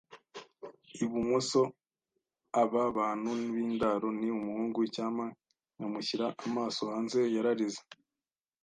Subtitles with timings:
[1.03, 1.61] ibumoso.”
[2.61, 4.77] “Aba bantu b'indaro- ni umuhungu.
[4.87, 5.25] Icyampa
[5.75, 7.81] nkamushyira amaso hanze!” yararize